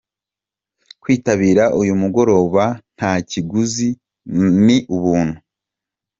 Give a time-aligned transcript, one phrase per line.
[1.01, 2.63] Kwitabira uyu mugoroba
[2.95, 3.89] nta kiguzi,
[4.65, 5.37] ni ubuntu.